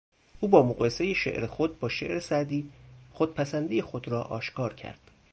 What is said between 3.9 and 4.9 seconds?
را آشکار